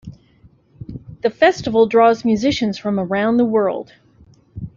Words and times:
The 1.21 1.29
festival 1.29 1.85
draws 1.85 2.25
musicians 2.25 2.75
from 2.79 2.99
around 2.99 3.37
the 3.37 3.45
world. 3.45 3.93